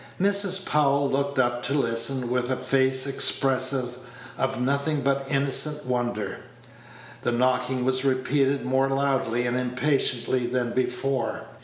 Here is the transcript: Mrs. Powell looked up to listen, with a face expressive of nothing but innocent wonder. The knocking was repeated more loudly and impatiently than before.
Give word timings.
Mrs. 0.19 0.65
Powell 0.65 1.07
looked 1.11 1.37
up 1.37 1.61
to 1.61 1.75
listen, 1.75 2.31
with 2.31 2.49
a 2.49 2.55
face 2.55 3.05
expressive 3.05 3.99
of 4.35 4.59
nothing 4.59 5.01
but 5.01 5.27
innocent 5.29 5.85
wonder. 5.85 6.39
The 7.21 7.31
knocking 7.31 7.85
was 7.85 8.03
repeated 8.03 8.65
more 8.65 8.89
loudly 8.89 9.45
and 9.45 9.55
impatiently 9.55 10.47
than 10.47 10.71
before. 10.73 11.43